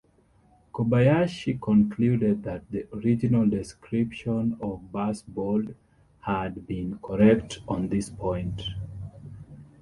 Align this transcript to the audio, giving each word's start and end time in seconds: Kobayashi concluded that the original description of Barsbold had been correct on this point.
Kobayashi 0.73 1.59
concluded 1.61 2.41
that 2.41 2.63
the 2.71 2.87
original 2.91 3.47
description 3.47 4.57
of 4.59 4.81
Barsbold 4.91 5.75
had 6.21 6.65
been 6.65 6.97
correct 7.03 7.59
on 7.67 7.89
this 7.89 8.09
point. 8.09 8.63